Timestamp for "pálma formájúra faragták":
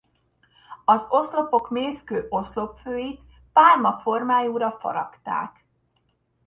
3.53-5.65